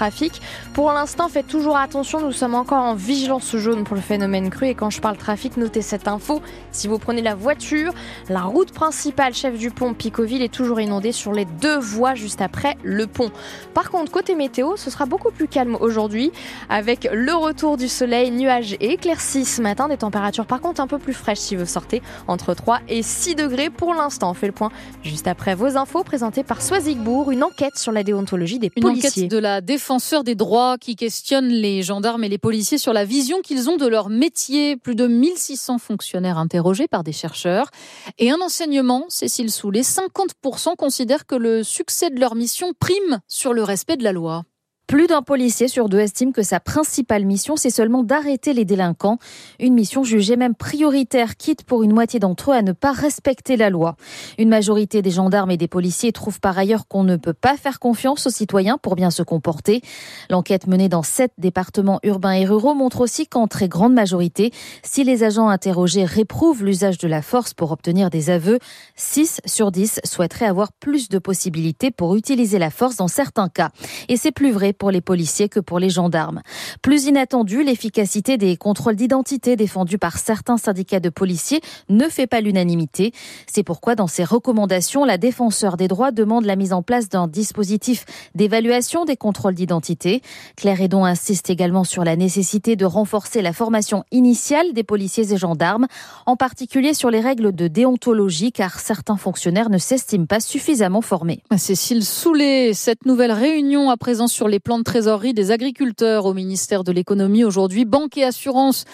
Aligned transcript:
trafic. 0.00 0.40
Pour 0.72 0.92
l'instant, 0.92 1.28
faites 1.28 1.46
toujours 1.46 1.76
attention, 1.76 2.22
nous 2.22 2.32
sommes 2.32 2.54
encore 2.54 2.82
en 2.82 2.94
vigilance 2.94 3.54
jaune 3.56 3.84
pour 3.84 3.94
le 3.94 4.00
phénomène 4.00 4.48
cru. 4.48 4.68
Et 4.68 4.74
quand 4.74 4.88
je 4.88 4.98
parle 4.98 5.18
trafic, 5.18 5.58
notez 5.58 5.82
cette 5.82 6.08
info. 6.08 6.40
Si 6.72 6.88
vous 6.88 6.98
prenez 6.98 7.20
la 7.20 7.34
voiture, 7.34 7.92
la 8.30 8.40
route 8.40 8.72
principale, 8.72 9.34
chef 9.34 9.58
du 9.58 9.70
pont 9.70 9.92
Picoville, 9.92 10.40
est 10.40 10.52
toujours 10.52 10.80
inondée 10.80 11.12
sur 11.12 11.34
les 11.34 11.44
deux 11.44 11.78
voies 11.78 12.14
juste 12.14 12.40
après 12.40 12.78
le 12.82 13.06
pont. 13.06 13.30
Par 13.74 13.90
contre, 13.90 14.10
côté 14.10 14.34
météo, 14.34 14.76
ce 14.76 14.88
sera 14.88 15.04
beaucoup 15.04 15.30
plus 15.32 15.48
calme 15.48 15.76
aujourd'hui 15.78 16.32
avec 16.70 17.06
le 17.12 17.34
retour 17.34 17.76
du 17.76 17.88
soleil, 17.88 18.30
nuages 18.30 18.72
et 18.80 18.92
éclaircies 18.92 19.44
ce 19.44 19.60
matin. 19.60 19.88
Des 19.88 19.98
températures 19.98 20.46
par 20.46 20.62
contre 20.62 20.80
un 20.80 20.86
peu 20.86 20.98
plus 20.98 21.12
fraîches 21.12 21.40
si 21.40 21.56
vous 21.56 21.66
sortez, 21.66 22.00
entre 22.26 22.54
3 22.54 22.80
et 22.88 23.02
6 23.02 23.34
degrés 23.34 23.68
pour 23.68 23.92
l'instant. 23.92 24.30
On 24.30 24.34
fait 24.34 24.46
le 24.46 24.54
point 24.54 24.70
juste 25.02 25.28
après 25.28 25.54
vos 25.54 25.76
infos 25.76 26.04
présentées 26.04 26.42
par 26.42 26.62
Soisigbourg, 26.62 27.30
une 27.30 27.44
enquête 27.44 27.76
sur 27.76 27.92
la 27.92 28.02
déontologie 28.02 28.58
des 28.58 28.72
une 28.74 28.82
policiers. 28.82 29.24
enquête 29.24 29.30
de 29.30 29.38
la 29.38 29.60
défenseur 29.90 30.22
des 30.22 30.36
droits 30.36 30.78
qui 30.78 30.94
questionne 30.94 31.48
les 31.48 31.82
gendarmes 31.82 32.22
et 32.22 32.28
les 32.28 32.38
policiers 32.38 32.78
sur 32.78 32.92
la 32.92 33.04
vision 33.04 33.40
qu'ils 33.40 33.68
ont 33.68 33.76
de 33.76 33.88
leur 33.88 34.08
métier. 34.08 34.76
Plus 34.76 34.94
de 34.94 35.08
1600 35.08 35.78
fonctionnaires 35.78 36.38
interrogés 36.38 36.86
par 36.86 37.02
des 37.02 37.10
chercheurs. 37.10 37.72
Et 38.16 38.30
un 38.30 38.40
enseignement, 38.40 39.06
Cécile 39.08 39.50
Soulet, 39.50 39.80
50% 39.80 40.76
considèrent 40.76 41.26
que 41.26 41.34
le 41.34 41.64
succès 41.64 42.08
de 42.08 42.20
leur 42.20 42.36
mission 42.36 42.72
prime 42.78 43.18
sur 43.26 43.52
le 43.52 43.64
respect 43.64 43.96
de 43.96 44.04
la 44.04 44.12
loi. 44.12 44.44
Plus 44.90 45.06
d'un 45.06 45.22
policier 45.22 45.68
sur 45.68 45.88
deux 45.88 46.00
estime 46.00 46.32
que 46.32 46.42
sa 46.42 46.58
principale 46.58 47.24
mission, 47.24 47.54
c'est 47.54 47.70
seulement 47.70 48.02
d'arrêter 48.02 48.52
les 48.52 48.64
délinquants. 48.64 49.18
Une 49.60 49.72
mission 49.72 50.02
jugée 50.02 50.34
même 50.34 50.56
prioritaire, 50.56 51.36
quitte 51.36 51.62
pour 51.62 51.84
une 51.84 51.92
moitié 51.92 52.18
d'entre 52.18 52.50
eux 52.50 52.54
à 52.54 52.62
ne 52.62 52.72
pas 52.72 52.90
respecter 52.90 53.56
la 53.56 53.70
loi. 53.70 53.94
Une 54.36 54.48
majorité 54.48 55.00
des 55.00 55.12
gendarmes 55.12 55.52
et 55.52 55.56
des 55.56 55.68
policiers 55.68 56.10
trouvent 56.10 56.40
par 56.40 56.58
ailleurs 56.58 56.88
qu'on 56.88 57.04
ne 57.04 57.14
peut 57.14 57.34
pas 57.34 57.56
faire 57.56 57.78
confiance 57.78 58.26
aux 58.26 58.30
citoyens 58.30 58.78
pour 58.78 58.96
bien 58.96 59.12
se 59.12 59.22
comporter. 59.22 59.80
L'enquête 60.28 60.66
menée 60.66 60.88
dans 60.88 61.04
sept 61.04 61.30
départements 61.38 62.00
urbains 62.02 62.32
et 62.32 62.44
ruraux 62.44 62.74
montre 62.74 63.00
aussi 63.00 63.28
qu'en 63.28 63.46
très 63.46 63.68
grande 63.68 63.94
majorité, 63.94 64.50
si 64.82 65.04
les 65.04 65.22
agents 65.22 65.50
interrogés 65.50 66.04
réprouvent 66.04 66.64
l'usage 66.64 66.98
de 66.98 67.06
la 67.06 67.22
force 67.22 67.54
pour 67.54 67.70
obtenir 67.70 68.10
des 68.10 68.28
aveux, 68.28 68.58
6 68.96 69.40
sur 69.46 69.70
10 69.70 70.00
souhaiteraient 70.02 70.46
avoir 70.46 70.72
plus 70.72 71.08
de 71.08 71.20
possibilités 71.20 71.92
pour 71.92 72.16
utiliser 72.16 72.58
la 72.58 72.70
force 72.70 72.96
dans 72.96 73.06
certains 73.06 73.48
cas. 73.48 73.70
Et 74.08 74.16
c'est 74.16 74.32
plus 74.32 74.50
vrai 74.50 74.72
pour 74.80 74.90
les 74.90 75.02
policiers 75.02 75.50
que 75.50 75.60
pour 75.60 75.78
les 75.78 75.90
gendarmes. 75.90 76.40
Plus 76.80 77.04
inattendu, 77.04 77.62
l'efficacité 77.62 78.38
des 78.38 78.56
contrôles 78.56 78.96
d'identité 78.96 79.54
défendus 79.54 79.98
par 79.98 80.16
certains 80.16 80.56
syndicats 80.56 81.00
de 81.00 81.10
policiers 81.10 81.60
ne 81.90 82.08
fait 82.08 82.26
pas 82.26 82.40
l'unanimité. 82.40 83.12
C'est 83.46 83.62
pourquoi 83.62 83.94
dans 83.94 84.06
ses 84.06 84.24
recommandations, 84.24 85.04
la 85.04 85.18
défenseur 85.18 85.76
des 85.76 85.86
droits 85.86 86.12
demande 86.12 86.46
la 86.46 86.56
mise 86.56 86.72
en 86.72 86.82
place 86.82 87.10
d'un 87.10 87.28
dispositif 87.28 88.06
d'évaluation 88.34 89.04
des 89.04 89.16
contrôles 89.16 89.54
d'identité. 89.54 90.22
Claire 90.56 90.80
Edon 90.80 91.04
insiste 91.04 91.50
également 91.50 91.84
sur 91.84 92.02
la 92.02 92.16
nécessité 92.16 92.74
de 92.74 92.86
renforcer 92.86 93.42
la 93.42 93.52
formation 93.52 94.04
initiale 94.10 94.72
des 94.72 94.82
policiers 94.82 95.30
et 95.30 95.36
gendarmes, 95.36 95.88
en 96.24 96.36
particulier 96.36 96.94
sur 96.94 97.10
les 97.10 97.20
règles 97.20 97.54
de 97.54 97.68
déontologie, 97.68 98.50
car 98.50 98.80
certains 98.80 99.18
fonctionnaires 99.18 99.68
ne 99.68 99.76
s'estiment 99.76 100.24
pas 100.24 100.40
suffisamment 100.40 101.02
formés. 101.02 101.42
Cécile 101.58 102.02
Soulet, 102.02 102.72
cette 102.72 103.04
nouvelle 103.04 103.32
réunion 103.32 103.90
à 103.90 103.98
présent 103.98 104.26
sur 104.26 104.48
les 104.48 104.58
plans 104.58 104.69
de 104.78 104.84
trésorerie 104.84 105.34
des 105.34 105.50
agriculteurs 105.50 106.26
au 106.26 106.34
ministère 106.34 106.84
de 106.84 106.92
l'économie 106.92 107.44
aujourd'hui, 107.44 107.84
banque 107.84 108.16
et 108.16 108.24
assurance 108.24 108.84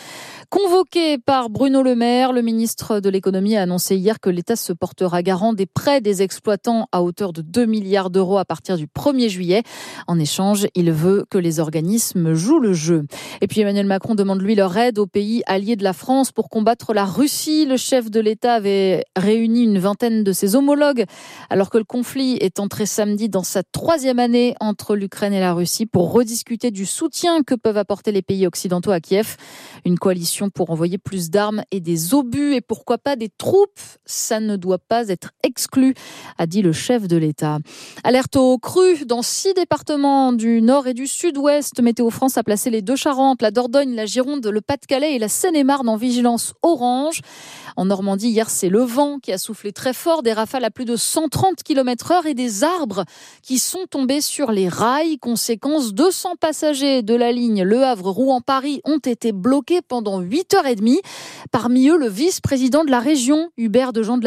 Convoqué 0.49 1.19
par 1.19 1.51
Bruno 1.51 1.83
Le 1.83 1.97
Maire, 1.97 2.33
le 2.33 2.41
ministre 2.41 3.01
de 3.01 3.09
l'économie 3.09 3.57
a 3.57 3.63
annoncé 3.63 3.97
hier 3.97 4.21
que 4.21 4.31
l'État 4.31 4.55
se 4.55 4.73
portera 4.73 5.23
garant 5.23 5.53
des 5.53 5.67
prêts 5.67 6.01
des 6.01 6.23
exploitants 6.23 6.87
à 6.93 7.03
hauteur 7.03 7.33
de 7.33 7.43
2 7.43 7.67
milliards 7.67 8.11
d'euros 8.11 8.39
à 8.39 8.45
partir 8.45 8.77
du 8.77 8.87
1er 8.87 9.29
juillet. 9.29 9.65
En 10.07 10.21
échange, 10.21 10.69
il 10.77 10.93
veut 10.93 11.25
que 11.31 11.39
les 11.39 11.59
organismes 11.59 12.35
jouent 12.35 12.61
le 12.61 12.75
jeu. 12.75 13.07
Et 13.41 13.49
puis 13.49 13.63
Emmanuel 13.63 13.87
Macron 13.87 14.15
demande 14.15 14.41
lui 14.41 14.55
leur 14.55 14.77
aide 14.77 14.99
aux 14.99 15.07
pays 15.07 15.43
alliés 15.47 15.75
de 15.75 15.83
la 15.83 15.93
France 15.93 16.31
pour 16.31 16.49
combattre 16.49 16.95
la 16.95 17.07
Russie. 17.07 17.67
Le 17.67 17.77
chef 17.77 18.09
de 18.11 18.21
l'État 18.21 18.55
avait 18.55 19.05
réuni 19.17 19.65
une 19.65 19.79
vingtaine 19.79 20.23
de 20.23 20.33
ses 20.33 20.55
homologues 20.55 21.07
alors 21.51 21.71
que 21.71 21.79
le 21.79 21.85
conflit 21.85 22.37
est 22.41 22.61
entré 22.61 22.87
samedi 22.87 23.29
dans 23.29 23.43
sa 23.43 23.65
troisième 23.65 24.21
année 24.21 24.55
entre 24.61 24.95
l'Ukraine 24.95 25.33
et 25.33 25.41
la 25.41 25.55
Russie 25.55 25.87
pour 25.87 26.13
rediscuter 26.13 26.71
du 26.71 26.87
soutien 26.87 27.43
que 27.43 27.55
peuvent 27.57 27.79
apporter 27.79 28.13
les 28.13 28.23
pays 28.23 28.47
occidentaux 28.47 28.93
à 28.93 29.01
Kiev. 29.01 29.37
Une 29.85 29.99
coalition 29.99 30.36
pour 30.55 30.71
envoyer 30.71 30.99
plus 30.99 31.31
d'armes 31.31 31.63
et 31.71 31.81
des 31.81 32.15
obus 32.15 32.55
et 32.55 32.61
pourquoi 32.61 32.99
pas 32.99 33.17
des 33.17 33.29
troupes. 33.29 33.81
Ça 34.05 34.41
ne 34.41 34.57
doit 34.57 34.79
pas 34.79 35.09
être 35.09 35.33
exclu, 35.43 35.95
a 36.39 36.47
dit 36.47 36.63
le 36.63 36.73
chef 36.73 37.09
de 37.09 37.17
l'État. 37.17 37.59
Alerte 38.05 38.37
au 38.37 38.59
cru 38.59 39.05
dans 39.05 39.23
six 39.23 39.55
départements 39.55 40.33
du 40.33 40.63
nord 40.63 40.87
et 40.87 40.95
du 40.95 41.07
sud-ouest. 41.07 41.81
Météo 41.81 42.11
France 42.11 42.37
a 42.39 42.43
placé 42.43 42.71
les 42.71 42.83
deux 42.83 42.97
Charentes, 42.97 43.43
la 43.43 43.51
Dordogne, 43.51 43.95
la 43.95 44.07
Gironde, 44.07 44.47
le 44.47 44.61
Pas-de-Calais 44.61 45.15
et 45.15 45.19
la 45.19 45.29
Seine-et-Marne 45.29 45.89
en 45.89 45.97
vigilance 45.97 46.55
orange. 46.63 47.21
En 47.77 47.87
Normandie, 47.87 48.29
hier, 48.29 48.49
c'est 48.49 48.69
le 48.69 48.81
vent 48.81 49.19
qui 49.19 49.33
a 49.33 49.39
soufflé 49.39 49.73
très 49.73 49.93
fort, 49.93 50.23
des 50.23 50.33
rafales 50.33 50.65
à 50.65 50.71
plus 50.71 50.85
de 50.85 50.97
130 50.97 51.63
km 51.63 52.13
heure 52.13 52.27
et 52.27 52.35
des 52.35 52.65
arbres 52.65 53.05
qui 53.43 53.59
sont 53.59 53.87
tombés 53.91 54.21
sur 54.21 54.51
les 54.51 54.69
rails. 54.69 55.19
Conséquence, 55.19 55.93
200 55.93 56.35
passagers 56.41 57.03
de 57.03 57.15
la 57.15 57.33
ligne 57.33 57.63
Le 57.63 57.83
Havre-Rouen-Paris 57.83 58.81
ont 58.85 58.99
été 58.99 59.33
bloqués 59.33 59.83
pendant 59.83 60.21
8h30. 60.27 60.99
Parmi 61.51 61.89
eux, 61.89 61.99
le 61.99 62.09
vice-président 62.09 62.85
de 62.85 62.91
la 62.91 63.01
région, 63.01 63.51
Hubert 63.57 63.93
de 63.93 64.03
Jean 64.03 64.19
de. 64.19 64.27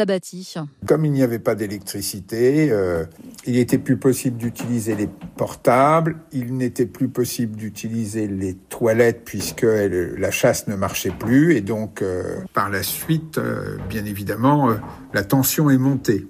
Comme 0.86 1.04
il 1.04 1.12
n'y 1.12 1.22
avait 1.22 1.38
pas 1.38 1.54
d'électricité, 1.54 2.70
euh, 2.70 3.04
il 3.46 3.54
n'était 3.54 3.78
plus 3.78 3.96
possible 3.96 4.36
d'utiliser 4.36 4.94
les 4.94 5.08
portables, 5.36 6.16
il 6.32 6.56
n'était 6.56 6.86
plus 6.86 7.08
possible 7.08 7.56
d'utiliser 7.56 8.26
les 8.26 8.54
toilettes 8.54 9.22
puisque 9.24 9.66
la 9.66 10.30
chasse 10.30 10.66
ne 10.68 10.76
marchait 10.76 11.12
plus 11.16 11.54
et 11.54 11.60
donc 11.60 12.02
euh, 12.02 12.36
par 12.54 12.70
la 12.70 12.82
suite, 12.82 13.38
euh, 13.38 13.76
bien 13.88 14.04
évidemment, 14.04 14.70
la 15.12 15.24
tension 15.24 15.70
est 15.70 15.78
montée. 15.78 16.26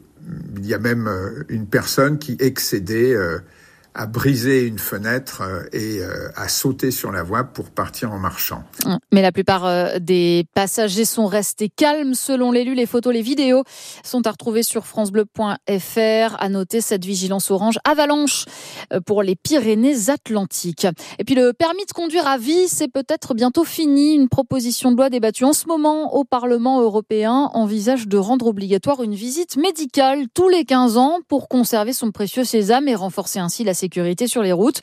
Il 0.57 0.67
y 0.67 0.75
a 0.75 0.79
même 0.79 1.09
une 1.49 1.67
personne 1.67 2.19
qui 2.19 2.37
excédait 2.39 3.15
à 3.95 4.07
briser 4.07 4.67
une 4.67 4.79
fenêtre 4.79 5.43
euh, 5.43 5.63
et 5.73 6.01
euh, 6.01 6.29
à 6.37 6.49
sauter 6.49 6.91
sur 6.91 7.11
la 7.11 7.23
voie 7.23 7.45
pour 7.45 7.71
partir 7.71 8.13
en 8.13 8.19
marchant. 8.19 8.63
Mais 9.13 9.21
la 9.21 9.33
plupart 9.33 9.67
euh, 9.67 9.99
des 9.99 10.47
passagers 10.55 11.05
sont 11.05 11.27
restés 11.27 11.69
calmes 11.69 12.15
selon 12.15 12.53
l'élu. 12.53 12.75
Les 12.75 12.87
photos, 12.87 13.13
les 13.13 13.23
vidéos 13.23 13.65
sont 14.05 14.27
à 14.27 14.31
retrouver 14.31 14.63
sur 14.63 14.87
francebleu.fr. 14.87 16.37
À 16.39 16.49
noter 16.49 16.81
cette 16.81 17.05
vigilance 17.05 17.51
orange 17.51 17.79
avalanche 17.85 18.45
pour 19.07 19.23
les 19.23 19.35
Pyrénées-Atlantiques. 19.37 20.87
Et 21.19 21.25
puis 21.25 21.35
le 21.35 21.53
permis 21.53 21.85
de 21.87 21.93
conduire 21.93 22.27
à 22.27 22.39
vie, 22.39 22.69
c'est 22.69 22.89
peut-être 22.89 23.35
bientôt 23.35 23.65
fini. 23.65 24.15
Une 24.15 24.29
proposition 24.29 24.93
de 24.93 24.97
loi 24.97 25.11
débattue 25.11 25.45
en 25.45 25.53
ce 25.53 25.67
moment 25.67 26.15
au 26.15 26.25
Parlement 26.25 26.81
européen 26.81 27.51
envisage 27.55 28.07
de 28.07 28.17
rendre 28.17 28.47
obligatoire 28.47 29.03
une 29.03 29.15
visite 29.15 29.57
médicale 29.57 30.27
tous 30.35 30.49
les 30.49 30.65
15 30.65 30.97
ans 30.97 31.19
pour 31.29 31.49
conserver 31.49 31.93
son 31.93 32.11
précieux 32.11 32.45
sésame 32.45 32.89
et 32.89 32.95
renforcer 32.95 33.39
ainsi 33.39 33.65
la 33.65 33.75
sécurité 33.81 34.27
sur 34.27 34.43
les 34.43 34.53
routes. 34.53 34.81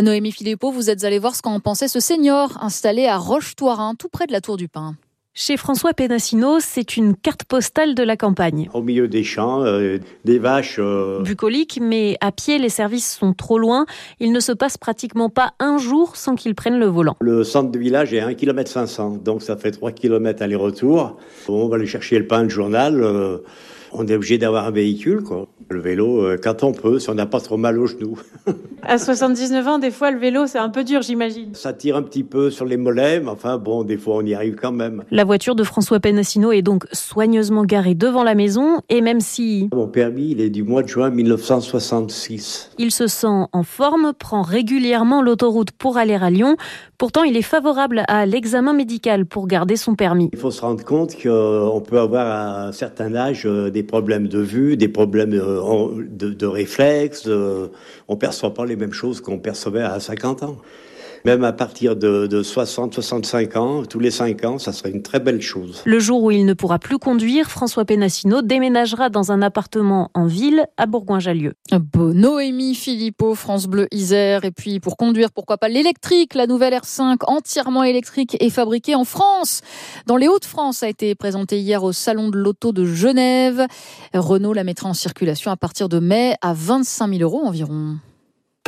Noémie 0.00 0.32
Philippot, 0.32 0.70
vous 0.70 0.90
êtes 0.90 1.04
allée 1.04 1.18
voir 1.18 1.34
ce 1.34 1.42
qu'en 1.42 1.60
pensait 1.60 1.88
ce 1.88 2.00
senior 2.00 2.58
installé 2.60 3.06
à 3.06 3.16
Roche-Toirin, 3.16 3.94
tout 3.98 4.08
près 4.08 4.26
de 4.26 4.32
la 4.32 4.40
Tour 4.40 4.56
du 4.56 4.68
Pin. 4.68 4.94
Chez 5.34 5.56
François 5.56 5.94
Pénassino, 5.94 6.58
c'est 6.60 6.98
une 6.98 7.16
carte 7.16 7.44
postale 7.44 7.94
de 7.94 8.02
la 8.02 8.18
campagne. 8.18 8.68
Au 8.74 8.82
milieu 8.82 9.08
des 9.08 9.24
champs, 9.24 9.62
euh, 9.62 9.96
des 10.26 10.38
vaches. 10.38 10.76
euh, 10.78 11.22
Bucolique, 11.22 11.78
mais 11.80 12.18
à 12.20 12.32
pied, 12.32 12.58
les 12.58 12.68
services 12.68 13.16
sont 13.18 13.32
trop 13.32 13.56
loin. 13.58 13.86
Il 14.20 14.32
ne 14.32 14.40
se 14.40 14.52
passe 14.52 14.76
pratiquement 14.76 15.30
pas 15.30 15.52
un 15.58 15.78
jour 15.78 16.16
sans 16.16 16.34
qu'il 16.34 16.54
prenne 16.54 16.78
le 16.78 16.84
volant. 16.84 17.16
le 17.20 17.44
centre 17.44 17.70
de 17.70 17.78
village 17.78 18.12
est 18.12 18.20
à 18.20 18.26
1 18.26 18.34
km 18.34 18.70
500, 18.70 19.20
donc 19.24 19.40
ça 19.42 19.56
fait 19.56 19.70
3 19.70 19.92
km 19.92 20.42
aller-retour. 20.42 21.16
On 21.48 21.66
va 21.68 21.76
aller 21.76 21.86
chercher 21.86 22.18
le 22.18 22.26
pain, 22.26 22.42
le 22.42 22.50
journal. 22.50 23.02
euh, 23.02 23.38
on 23.92 24.06
est 24.06 24.14
obligé 24.14 24.38
d'avoir 24.38 24.66
un 24.66 24.70
véhicule, 24.70 25.22
quoi. 25.22 25.48
Le 25.68 25.80
vélo, 25.80 26.22
euh, 26.22 26.36
quand 26.42 26.64
on 26.64 26.72
peut, 26.72 26.98
si 26.98 27.08
on 27.10 27.14
n'a 27.14 27.26
pas 27.26 27.40
trop 27.40 27.56
mal 27.56 27.78
aux 27.78 27.86
genoux. 27.86 28.18
À 28.84 28.98
79 28.98 29.68
ans, 29.68 29.78
des 29.78 29.92
fois, 29.92 30.10
le 30.10 30.18
vélo, 30.18 30.48
c'est 30.48 30.58
un 30.58 30.68
peu 30.68 30.82
dur, 30.82 31.02
j'imagine. 31.02 31.54
Ça 31.54 31.72
tire 31.72 31.94
un 31.94 32.02
petit 32.02 32.24
peu 32.24 32.50
sur 32.50 32.64
les 32.64 32.76
mollets, 32.76 33.20
mais 33.20 33.28
enfin, 33.28 33.56
bon, 33.56 33.84
des 33.84 33.96
fois, 33.96 34.16
on 34.16 34.26
y 34.26 34.34
arrive 34.34 34.56
quand 34.56 34.72
même. 34.72 35.04
La 35.12 35.22
voiture 35.22 35.54
de 35.54 35.62
François 35.62 36.00
Pénassino 36.00 36.50
est 36.50 36.62
donc 36.62 36.86
soigneusement 36.92 37.64
garée 37.64 37.94
devant 37.94 38.24
la 38.24 38.34
maison, 38.34 38.80
et 38.88 39.00
même 39.00 39.20
si 39.20 39.68
Mon 39.72 39.86
permis, 39.86 40.32
il 40.32 40.40
est 40.40 40.50
du 40.50 40.64
mois 40.64 40.82
de 40.82 40.88
juin 40.88 41.10
1966. 41.10 42.72
il 42.78 42.90
se 42.90 43.06
sent 43.06 43.46
en 43.52 43.62
forme, 43.62 44.12
prend 44.18 44.42
régulièrement 44.42 45.22
l'autoroute 45.22 45.70
pour 45.70 45.96
aller 45.96 46.14
à 46.14 46.28
Lyon, 46.28 46.56
pourtant 47.02 47.24
il 47.24 47.36
est 47.36 47.42
favorable 47.42 48.04
à 48.06 48.26
l'examen 48.26 48.72
médical 48.72 49.26
pour 49.26 49.48
garder 49.48 49.74
son 49.74 49.96
permis. 49.96 50.30
Il 50.32 50.38
faut 50.38 50.52
se 50.52 50.60
rendre 50.60 50.84
compte 50.84 51.20
qu'on 51.20 51.82
peut 51.84 51.98
avoir 51.98 52.28
à 52.28 52.66
un 52.68 52.70
certain 52.70 53.16
âge 53.16 53.42
euh, 53.44 53.70
des 53.70 53.82
problèmes 53.82 54.28
de 54.28 54.38
vue, 54.38 54.76
des 54.76 54.86
problèmes 54.86 55.32
euh, 55.32 56.06
de, 56.08 56.46
réflexes. 56.46 57.26
euh, 57.26 57.66
on 58.06 58.14
ne 58.14 58.18
perçoit 58.20 58.54
pas 58.54 58.64
les 58.66 58.76
mêmes 58.76 58.92
choses 58.92 59.20
qu'on 59.20 59.40
percevait 59.40 59.82
à 59.82 59.98
50 59.98 60.44
ans. 60.44 60.58
Même 61.24 61.44
à 61.44 61.52
partir 61.52 61.94
de, 61.94 62.26
de 62.26 62.42
60, 62.42 62.94
65 62.94 63.56
ans, 63.56 63.82
tous 63.84 64.00
les 64.00 64.10
5 64.10 64.44
ans, 64.44 64.58
ça 64.58 64.72
serait 64.72 64.90
une 64.90 65.02
très 65.02 65.20
belle 65.20 65.40
chose. 65.40 65.82
Le 65.84 66.00
jour 66.00 66.22
où 66.22 66.30
il 66.30 66.44
ne 66.44 66.52
pourra 66.52 66.78
plus 66.78 66.98
conduire, 66.98 67.50
François 67.50 67.84
Pénassino 67.84 68.42
déménagera 68.42 69.08
dans 69.08 69.30
un 69.30 69.40
appartement 69.40 70.10
en 70.14 70.26
ville 70.26 70.66
à 70.76 70.86
Bourgoin-Jallieu. 70.86 71.52
Bon, 71.70 72.12
Noémie 72.14 72.74
Philippot, 72.74 73.34
France 73.34 73.66
Bleu 73.66 73.86
Isère. 73.92 74.44
Et 74.44 74.50
puis 74.50 74.80
pour 74.80 74.96
conduire, 74.96 75.30
pourquoi 75.30 75.58
pas 75.58 75.68
l'électrique 75.68 76.34
La 76.34 76.46
nouvelle 76.46 76.74
R5 76.74 77.18
entièrement 77.26 77.84
électrique 77.84 78.36
est 78.40 78.50
fabriquée 78.50 78.94
en 78.94 79.04
France. 79.04 79.60
Dans 80.06 80.16
les 80.16 80.28
Hauts-de-France 80.28 80.82
a 80.82 80.88
été 80.88 81.14
présentée 81.14 81.60
hier 81.60 81.84
au 81.84 81.92
Salon 81.92 82.30
de 82.30 82.38
l'Auto 82.38 82.72
de 82.72 82.84
Genève. 82.84 83.66
Renault 84.12 84.52
la 84.52 84.64
mettra 84.64 84.88
en 84.88 84.94
circulation 84.94 85.50
à 85.50 85.56
partir 85.56 85.88
de 85.88 86.00
mai 86.00 86.34
à 86.42 86.52
25 86.52 87.08
000 87.08 87.22
euros 87.22 87.42
environ. 87.44 87.98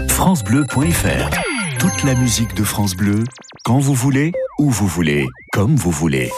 FranceBleu.fr 0.09 1.44
Toute 1.85 2.05
la 2.05 2.15
musique 2.15 2.55
de 2.55 2.65
France 2.65 2.97
Bleu, 2.97 3.23
quand 3.63 3.79
vous 3.79 3.93
voulez, 3.93 4.33
où 4.59 4.71
vous 4.71 4.87
voulez, 4.87 5.27
comme 5.53 5.77
vous 5.77 5.91
voulez. 5.91 6.31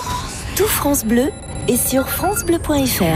Tout 0.57 0.67
France 0.67 1.05
Bleu 1.05 1.31
est 1.69 1.77
sur 1.77 2.09
FranceBleu.fr. 2.09 3.15